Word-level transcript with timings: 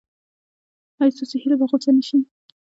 ایا 0.99 1.13
ستاسو 1.15 1.35
هیله 1.43 1.55
به 1.59 1.65
غوڅه 1.69 1.89
نشي؟ 1.97 2.17